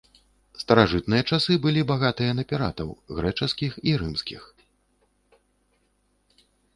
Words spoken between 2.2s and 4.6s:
на піратаў, грэчаскіх і рымскіх.